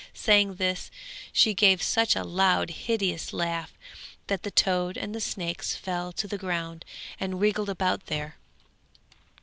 Saying 0.15 0.55
this, 0.55 0.89
she 1.31 1.53
gave 1.53 1.83
such 1.83 2.15
a 2.15 2.23
loud 2.23 2.71
hideous 2.71 3.33
laugh 3.33 3.77
that 4.25 4.41
the 4.41 4.49
toad 4.49 4.97
and 4.97 5.13
the 5.13 5.21
snakes 5.21 5.75
fell 5.75 6.11
to 6.13 6.27
the 6.27 6.39
ground 6.39 6.85
and 7.19 7.39
wriggled 7.39 7.69
about 7.69 8.07
there. 8.07 8.35